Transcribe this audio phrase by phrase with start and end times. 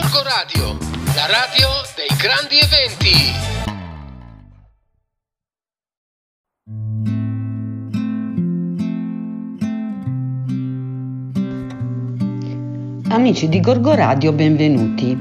[0.00, 0.78] Gorgo Radio,
[1.16, 3.16] la radio dei grandi eventi.
[13.08, 15.18] Amici di Gorgo Radio, benvenuti.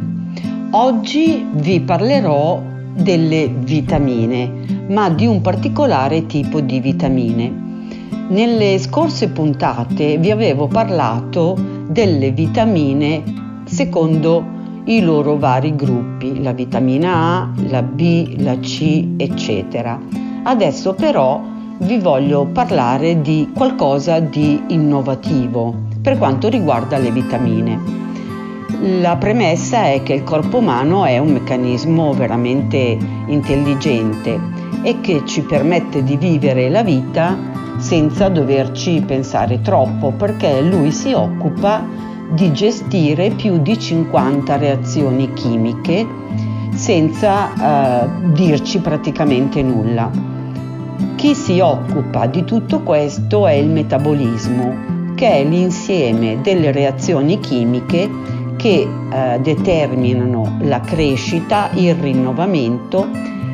[0.69, 2.61] Oggi vi parlerò
[2.93, 7.89] delle vitamine, ma di un particolare tipo di vitamine.
[8.27, 11.57] Nelle scorse puntate vi avevo parlato
[11.87, 13.23] delle vitamine
[13.65, 14.55] secondo
[14.87, 19.99] i loro vari gruppi, la vitamina A, la B, la C, eccetera.
[20.43, 21.41] Adesso però
[21.79, 27.79] vi voglio parlare di qualcosa di innovativo per quanto riguarda le vitamine.
[29.01, 32.97] La premessa è che il corpo umano è un meccanismo veramente
[33.27, 34.39] intelligente
[34.83, 37.37] e che ci permette di vivere la vita
[37.77, 46.05] senza doverci pensare troppo perché lui si occupa di gestire più di 50 reazioni chimiche
[46.73, 50.09] senza eh, dirci praticamente nulla.
[51.15, 58.09] Chi si occupa di tutto questo è il metabolismo, che è l'insieme delle reazioni chimiche
[58.55, 63.07] che eh, determinano la crescita, il rinnovamento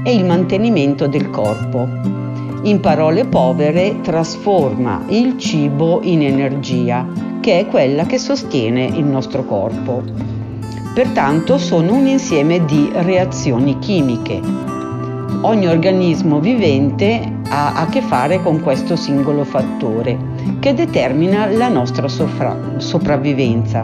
[0.03, 2.21] e il mantenimento del corpo
[2.63, 7.05] in parole povere trasforma il cibo in energia,
[7.44, 10.02] che è quella che sostiene il nostro corpo.
[10.94, 14.39] Pertanto sono un insieme di reazioni chimiche.
[15.41, 20.17] Ogni organismo vivente ha a che fare con questo singolo fattore
[20.59, 23.83] che determina la nostra sopra- sopravvivenza.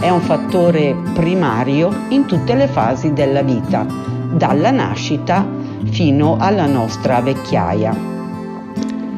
[0.00, 3.86] È un fattore primario in tutte le fasi della vita,
[4.32, 5.46] dalla nascita
[5.90, 8.19] fino alla nostra vecchiaia.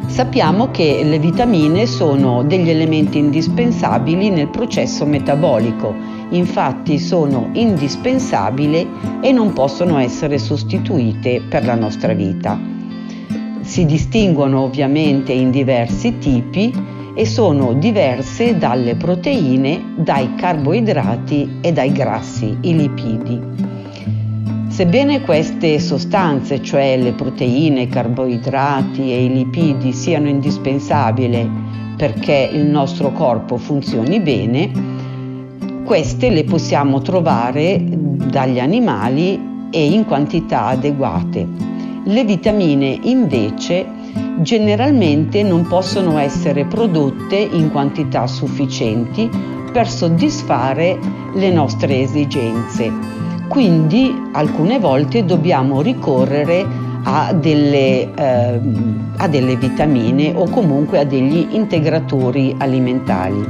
[0.06, 5.94] Sappiamo che le vitamine sono degli elementi indispensabili nel processo metabolico,
[6.31, 8.89] infatti sono indispensabili
[9.22, 12.61] e non possono essere sostituite per la nostra vita.
[13.61, 16.72] Si distinguono ovviamente in diversi tipi
[17.15, 23.72] e sono diverse dalle proteine, dai carboidrati e dai grassi, i lipidi.
[24.82, 31.48] Sebbene queste sostanze, cioè le proteine, i carboidrati e i lipidi, siano indispensabili
[31.97, 34.72] perché il nostro corpo funzioni bene,
[35.84, 41.47] queste le possiamo trovare dagli animali e in quantità adeguate.
[42.03, 43.87] Le vitamine invece
[44.38, 49.31] generalmente non possono essere prodotte in quantità sufficienti
[49.71, 50.98] per soddisfare
[51.34, 53.22] le nostre esigenze
[53.53, 56.67] quindi alcune volte dobbiamo ricorrere
[57.03, 58.61] a delle, eh,
[59.19, 63.45] a delle vitamine o comunque a degli integratori alimentari.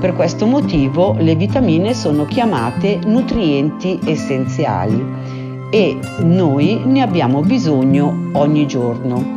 [0.00, 5.06] Per questo motivo le vitamine sono chiamate nutrienti essenziali
[5.70, 9.36] e noi ne abbiamo bisogno ogni giorno.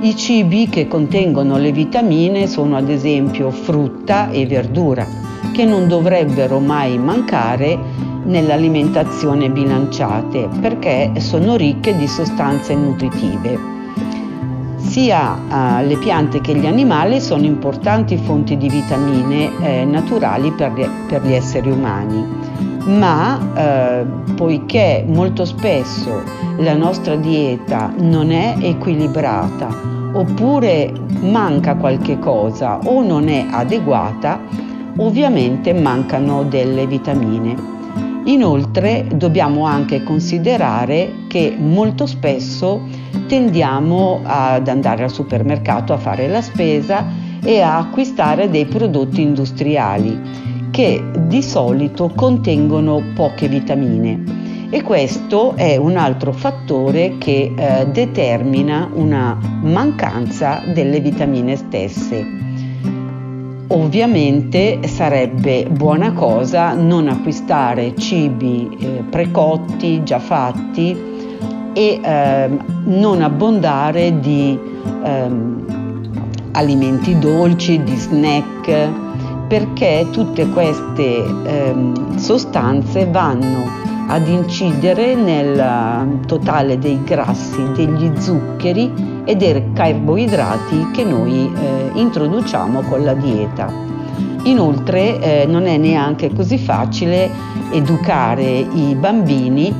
[0.00, 5.27] I cibi che contengono le vitamine sono ad esempio frutta e verdura,
[5.58, 7.76] che non dovrebbero mai mancare
[8.22, 13.58] nell'alimentazione bilanciate perché sono ricche di sostanze nutritive.
[14.76, 15.36] Sia
[15.80, 20.88] eh, le piante che gli animali sono importanti fonti di vitamine eh, naturali per gli,
[21.08, 22.24] per gli, esseri umani,
[22.84, 26.22] ma eh, poiché molto spesso
[26.58, 34.67] la nostra dieta non è equilibrata oppure manca qualche cosa o non è adeguata,
[34.98, 37.76] ovviamente mancano delle vitamine.
[38.24, 42.82] Inoltre dobbiamo anche considerare che molto spesso
[43.26, 47.06] tendiamo ad andare al supermercato a fare la spesa
[47.42, 50.20] e a acquistare dei prodotti industriali
[50.70, 58.90] che di solito contengono poche vitamine e questo è un altro fattore che eh, determina
[58.92, 62.47] una mancanza delle vitamine stesse.
[63.70, 70.96] Ovviamente sarebbe buona cosa non acquistare cibi eh, precotti, già fatti
[71.74, 72.48] e eh,
[72.84, 74.58] non abbondare di
[75.04, 75.30] eh,
[76.52, 78.88] alimenti dolci, di snack,
[79.48, 83.66] perché tutte queste ehm, sostanze vanno
[84.08, 91.90] ad incidere nel eh, totale dei grassi, degli zuccheri e dei carboidrati che noi eh,
[91.92, 93.70] introduciamo con la dieta.
[94.44, 97.30] Inoltre eh, non è neanche così facile
[97.70, 99.70] educare i bambini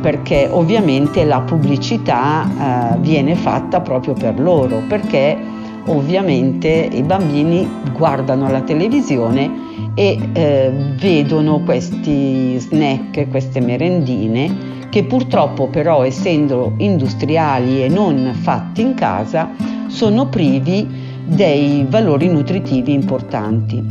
[0.00, 5.36] perché ovviamente la pubblicità eh, viene fatta proprio per loro, perché
[5.88, 15.66] ovviamente i bambini guardano la televisione e eh, vedono questi snack, queste merendine che purtroppo
[15.66, 19.50] però essendo industriali e non fatti in casa
[19.88, 20.86] sono privi
[21.26, 23.84] dei valori nutritivi importanti.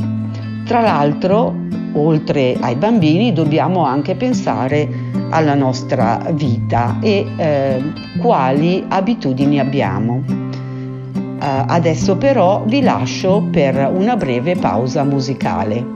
[0.64, 1.54] Tra l'altro,
[1.92, 4.88] oltre ai bambini, dobbiamo anche pensare
[5.28, 7.82] alla nostra vita e eh,
[8.18, 10.22] quali abitudini abbiamo.
[10.26, 15.93] Uh, adesso però vi lascio per una breve pausa musicale.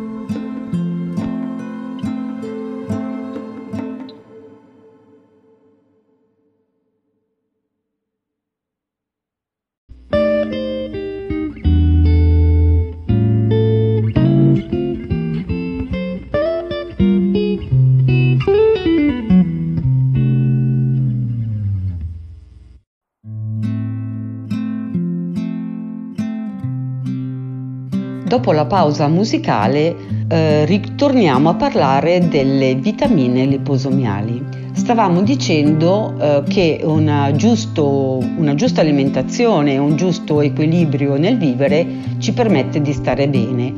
[28.28, 29.96] Dopo la pausa musicale
[30.28, 34.44] eh, ritorniamo a parlare delle vitamine liposomiali.
[34.72, 41.86] Stavamo dicendo eh, che una, giusto, una giusta alimentazione, un giusto equilibrio nel vivere
[42.19, 43.72] ci permette di stare bene,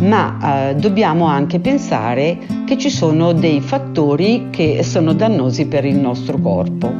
[0.00, 5.96] ma eh, dobbiamo anche pensare che ci sono dei fattori che sono dannosi per il
[5.96, 6.92] nostro corpo.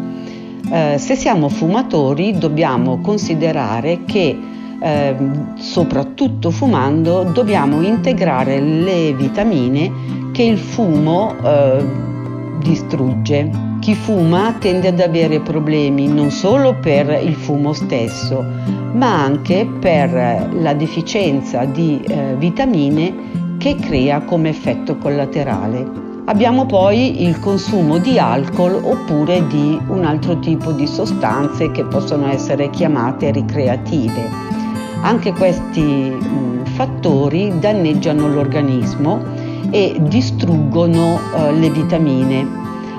[0.71, 4.51] Eh, se siamo fumatori dobbiamo considerare che
[4.83, 5.15] eh,
[5.59, 11.85] soprattutto fumando, dobbiamo integrare le vitamine che il fumo eh,
[12.61, 13.51] distrugge.
[13.81, 18.45] Chi fuma tende ad avere problemi non solo per il fumo stesso,
[18.93, 26.01] ma anche per la deficienza di eh, vitamine che crea come effetto collaterale.
[26.25, 32.29] Abbiamo poi il consumo di alcol oppure di un altro tipo di sostanze che possono
[32.29, 34.62] essere chiamate ricreative.
[35.03, 39.21] Anche questi mh, fattori danneggiano l'organismo
[39.71, 42.47] e distruggono eh, le vitamine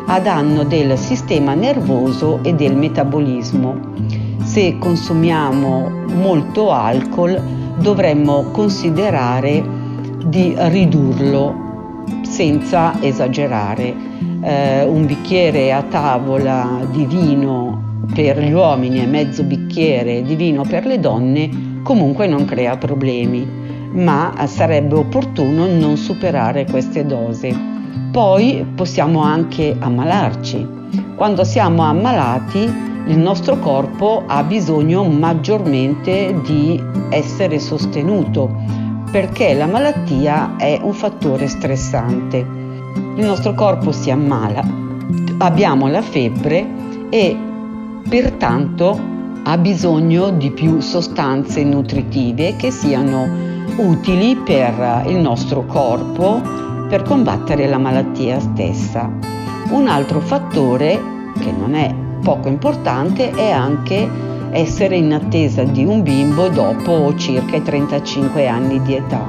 [0.07, 3.79] a danno del sistema nervoso e del metabolismo.
[4.43, 7.41] Se consumiamo molto alcol
[7.79, 9.63] dovremmo considerare
[10.25, 14.11] di ridurlo senza esagerare.
[14.41, 20.63] Eh, un bicchiere a tavola di vino per gli uomini e mezzo bicchiere di vino
[20.63, 23.45] per le donne comunque non crea problemi,
[23.91, 27.55] ma sarebbe opportuno non superare queste dosi.
[28.11, 30.81] Poi possiamo anche ammalarci.
[31.15, 38.49] Quando siamo ammalati il nostro corpo ha bisogno maggiormente di essere sostenuto
[39.11, 42.37] perché la malattia è un fattore stressante.
[42.37, 44.63] Il nostro corpo si ammala,
[45.39, 46.65] abbiamo la febbre
[47.09, 47.37] e
[48.07, 49.12] pertanto
[49.43, 53.27] ha bisogno di più sostanze nutritive che siano
[53.77, 56.41] utili per il nostro corpo
[56.87, 59.11] per combattere la malattia stessa.
[59.69, 60.99] Un altro fattore
[61.39, 64.07] che non è poco importante è anche
[64.51, 69.27] essere in attesa di un bimbo dopo circa i 35 anni di età,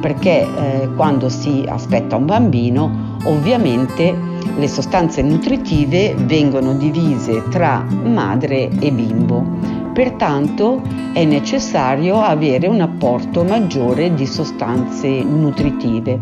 [0.00, 8.70] perché eh, quando si aspetta un bambino ovviamente le sostanze nutritive vengono divise tra madre
[8.80, 9.44] e bimbo.
[9.92, 10.82] Pertanto
[11.12, 16.18] è necessario avere un apporto maggiore di sostanze nutritive.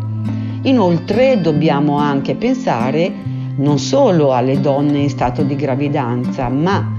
[0.63, 3.11] Inoltre dobbiamo anche pensare
[3.57, 6.93] non solo alle donne in stato di gravidanza, ma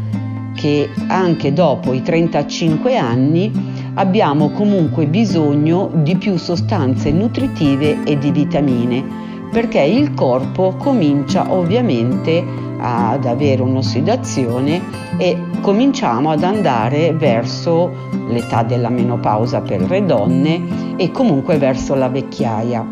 [0.55, 3.53] che anche dopo i 35 anni
[3.95, 12.45] abbiamo comunque bisogno di più sostanze nutritive e di vitamine perché il corpo comincia ovviamente
[12.77, 14.83] ad avere un'ossidazione
[15.17, 17.91] e cominciamo ad andare verso
[18.29, 22.87] l'età della menopausa per le donne e comunque verso la vecchiaia.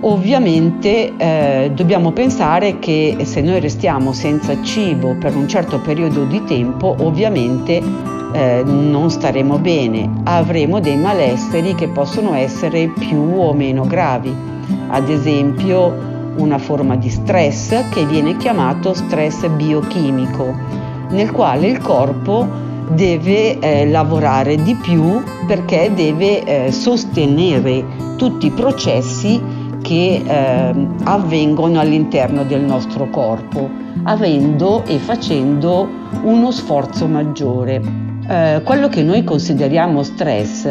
[0.00, 6.42] Ovviamente eh, dobbiamo pensare che se noi restiamo senza cibo per un certo periodo di
[6.44, 7.82] tempo, ovviamente
[8.32, 14.48] eh, non staremo bene, avremo dei malesseri che possono essere più o meno gravi
[14.90, 20.54] ad esempio una forma di stress che viene chiamato stress biochimico,
[21.10, 22.46] nel quale il corpo
[22.92, 27.84] deve eh, lavorare di più perché deve eh, sostenere
[28.16, 29.40] tutti i processi
[29.82, 33.68] che eh, avvengono all'interno del nostro corpo,
[34.04, 35.88] avendo e facendo
[36.22, 37.80] uno sforzo maggiore.
[38.28, 40.68] Eh, quello che noi consideriamo stress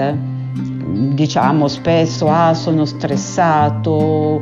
[0.91, 4.41] diciamo spesso ah sono stressato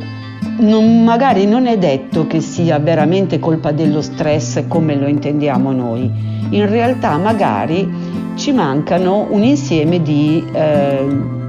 [0.59, 6.11] non, magari non è detto che sia veramente colpa dello stress come lo intendiamo noi.
[6.49, 7.87] In realtà magari
[8.35, 11.05] ci mancano un insieme di eh,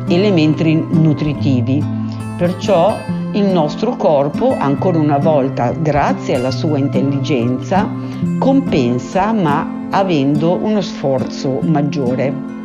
[0.09, 1.83] elementi nutritivi.
[2.37, 2.97] Perciò
[3.33, 7.88] il nostro corpo, ancora una volta, grazie alla sua intelligenza,
[8.38, 12.58] compensa ma avendo uno sforzo maggiore.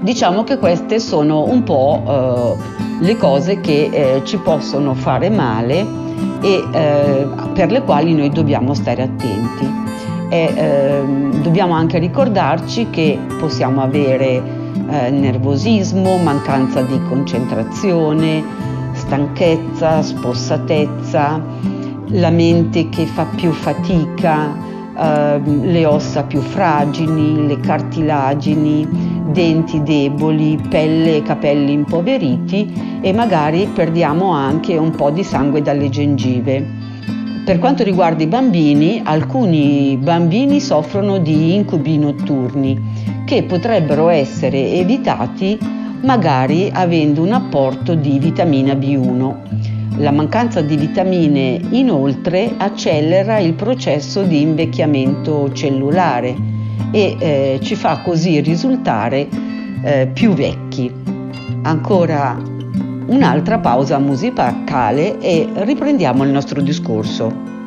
[0.00, 5.86] Diciamo che queste sono un po' eh, le cose che eh, ci possono fare male
[6.40, 9.80] e eh, per le quali noi dobbiamo stare attenti.
[10.28, 14.42] E, ehm, dobbiamo anche ricordarci che possiamo avere
[14.88, 18.42] eh, nervosismo, mancanza di concentrazione,
[18.92, 21.40] stanchezza, spossatezza,
[22.06, 24.54] la mente che fa più fatica,
[24.98, 28.86] eh, le ossa più fragili, le cartilagini,
[29.30, 35.88] denti deboli, pelle e capelli impoveriti e magari perdiamo anche un po' di sangue dalle
[35.88, 36.64] gengive.
[37.44, 42.80] Per quanto riguarda i bambini, alcuni bambini soffrono di incubi notturni
[43.24, 45.58] che potrebbero essere evitati
[46.02, 49.71] magari avendo un apporto di vitamina B1.
[49.98, 56.34] La mancanza di vitamine inoltre accelera il processo di invecchiamento cellulare
[56.90, 59.28] e eh, ci fa così risultare
[59.82, 60.92] eh, più vecchi.
[61.62, 62.36] Ancora
[63.06, 67.61] un'altra pausa musicale e riprendiamo il nostro discorso.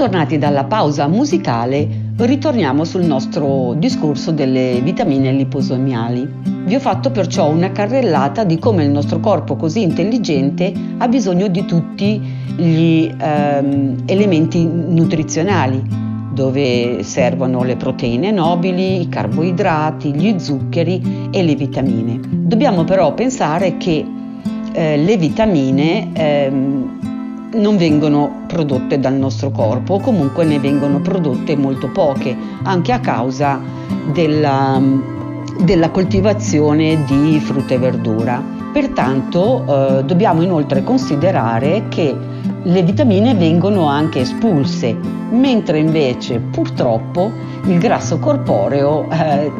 [0.00, 6.26] Ritornati dalla pausa musicale, ritorniamo sul nostro discorso delle vitamine liposomiali.
[6.64, 11.48] Vi ho fatto perciò una carrellata di come il nostro corpo così intelligente ha bisogno
[11.48, 12.18] di tutti
[12.56, 15.82] gli ehm, elementi nutrizionali,
[16.32, 22.18] dove servono le proteine nobili, i carboidrati, gli zuccheri e le vitamine.
[22.26, 24.02] Dobbiamo però pensare che
[24.72, 26.99] eh, le vitamine ehm,
[27.52, 33.00] non vengono prodotte dal nostro corpo o comunque ne vengono prodotte molto poche, anche a
[33.00, 33.60] causa
[34.12, 34.80] della,
[35.58, 38.42] della coltivazione di frutta e verdura.
[38.72, 39.64] Pertanto
[39.98, 42.14] eh, dobbiamo inoltre considerare che
[42.62, 44.96] le vitamine vengono anche espulse,
[45.30, 47.30] mentre invece purtroppo
[47.64, 49.50] il grasso corporeo eh,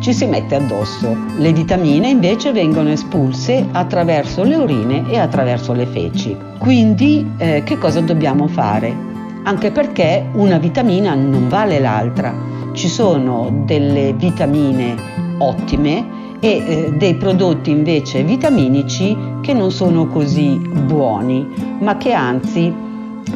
[0.00, 1.16] ci si mette addosso.
[1.36, 6.36] Le vitamine invece vengono espulse attraverso le urine e attraverso le feci.
[6.58, 8.94] Quindi eh, che cosa dobbiamo fare?
[9.44, 12.34] Anche perché una vitamina non vale l'altra.
[12.72, 14.94] Ci sono delle vitamine
[15.38, 21.46] ottime e eh, dei prodotti invece vitaminici che non sono così buoni,
[21.80, 22.72] ma che anzi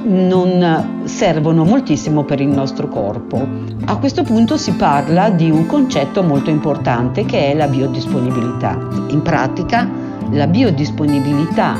[0.04, 3.46] non servono moltissimo per il nostro corpo.
[3.84, 8.76] A questo punto si parla di un concetto molto importante che è la biodisponibilità.
[9.10, 9.88] In pratica
[10.32, 11.76] la biodisponibilità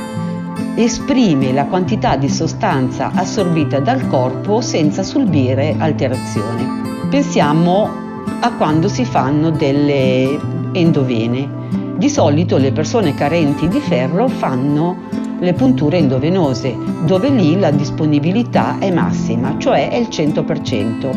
[0.76, 7.08] esprime la quantità di sostanza assorbita dal corpo senza subire alterazione.
[7.10, 7.90] Pensiamo
[8.38, 10.38] a quando si fanno delle
[10.70, 11.96] endovene.
[11.96, 14.96] Di solito le persone carenti di ferro fanno
[15.42, 21.10] le punture endovenose, dove lì la disponibilità è massima, cioè è il 100%.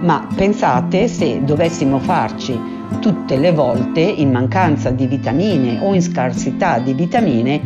[0.00, 2.58] Ma pensate se dovessimo farci
[3.00, 7.60] tutte le volte in mancanza di vitamine o in scarsità di vitamine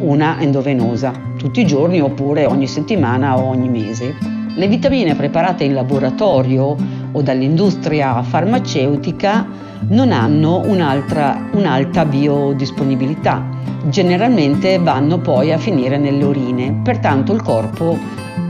[0.00, 4.14] una endovenosa, tutti i giorni oppure ogni settimana o ogni mese.
[4.54, 6.76] Le vitamine preparate in laboratorio
[7.10, 9.46] o dall'industria farmaceutica
[9.88, 13.53] non hanno un'alta biodisponibilità,
[13.88, 17.98] generalmente vanno poi a finire nelle urine, pertanto il corpo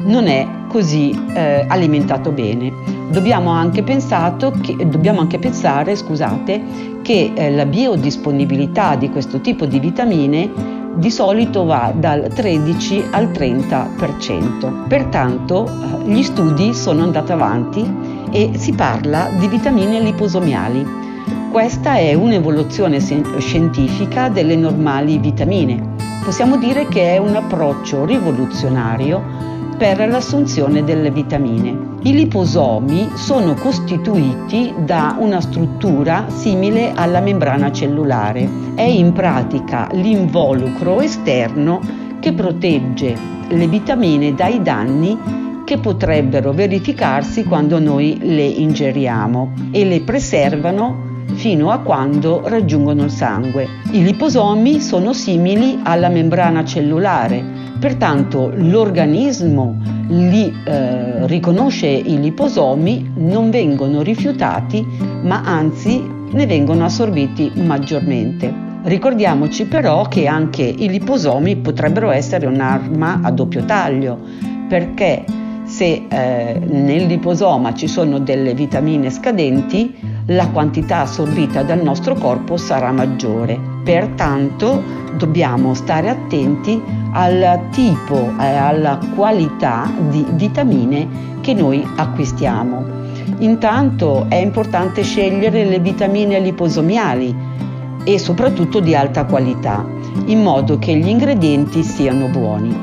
[0.05, 2.73] non è così eh, alimentato bene.
[3.11, 9.79] Dobbiamo anche, che, dobbiamo anche pensare scusate, che eh, la biodisponibilità di questo tipo di
[9.79, 14.87] vitamine di solito va dal 13 al 30%.
[14.89, 17.93] Pertanto eh, gli studi sono andati avanti
[18.31, 21.03] e si parla di vitamine liposomiali
[21.55, 22.99] questa è un'evoluzione
[23.39, 25.95] scientifica delle normali vitamine.
[26.25, 29.23] Possiamo dire che è un approccio rivoluzionario
[29.79, 31.95] per l'assunzione delle vitamine.
[32.03, 38.51] I liposomi sono costituiti da una struttura simile alla membrana cellulare.
[38.75, 41.79] È in pratica l'involucro esterno
[42.19, 45.17] che protegge le vitamine dai danni
[45.65, 51.04] che potrebbero verificarsi quando noi le ingeriamo e le preservano
[51.35, 53.67] fino a quando raggiungono il sangue.
[53.93, 59.77] I liposomi sono simili alla membrana cellulare, Pertanto l'organismo
[60.09, 64.83] li eh, riconosce i liposomi, non vengono rifiutati,
[65.23, 68.51] ma anzi ne vengono assorbiti maggiormente.
[68.85, 74.19] Ricordiamoci però che anche i liposomi potrebbero essere un'arma a doppio taglio,
[74.67, 75.25] perché
[75.65, 79.95] se eh, nel liposoma ci sono delle vitamine scadenti,
[80.27, 83.61] la quantità assorbita dal nostro corpo sarà maggiore.
[83.83, 84.83] Pertanto
[85.17, 86.81] dobbiamo stare attenti
[87.13, 93.03] al tipo e alla qualità di vitamine che noi acquistiamo.
[93.39, 97.35] Intanto è importante scegliere le vitamine liposomiali
[98.05, 99.85] e soprattutto di alta qualità,
[100.27, 102.75] in modo che gli ingredienti siano buoni.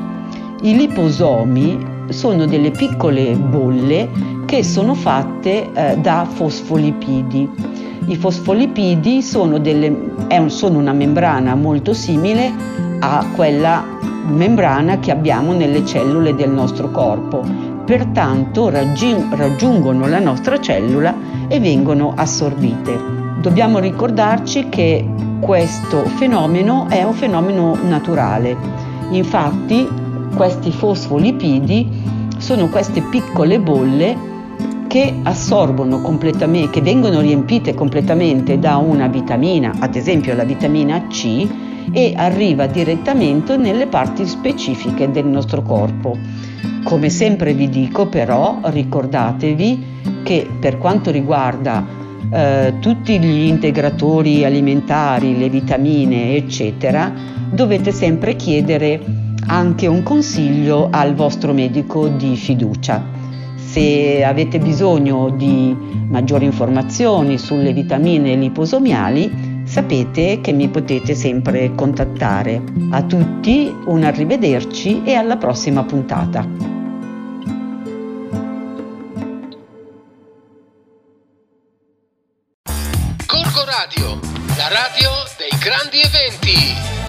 [0.62, 4.08] I liposomi sono delle piccole bolle
[4.52, 7.48] che sono fatte eh, da fosfolipidi.
[8.04, 12.52] I fosfolipidi sono, delle, un, sono una membrana molto simile
[13.00, 13.82] a quella
[14.26, 17.42] membrana che abbiamo nelle cellule del nostro corpo,
[17.86, 21.14] pertanto raggiungono la nostra cellula
[21.48, 23.00] e vengono assorbite.
[23.40, 25.08] Dobbiamo ricordarci che
[25.40, 28.54] questo fenomeno è un fenomeno naturale.
[29.12, 29.88] Infatti
[30.36, 31.88] questi fosfolipidi
[32.36, 34.28] sono queste piccole bolle
[34.92, 41.48] che assorbono completamente, che vengono riempite completamente da una vitamina, ad esempio la vitamina C,
[41.90, 46.14] e arriva direttamente nelle parti specifiche del nostro corpo.
[46.84, 49.84] Come sempre vi dico però ricordatevi
[50.24, 51.86] che per quanto riguarda
[52.30, 57.10] eh, tutti gli integratori alimentari, le vitamine eccetera,
[57.50, 59.00] dovete sempre chiedere
[59.46, 63.21] anche un consiglio al vostro medico di fiducia.
[63.72, 65.74] Se avete bisogno di
[66.10, 72.62] maggiori informazioni sulle vitamine liposomiali, sapete che mi potete sempre contattare.
[72.90, 76.46] A tutti un arrivederci e alla prossima puntata.
[83.24, 84.20] Corco Radio,
[84.54, 87.01] la radio dei grandi eventi.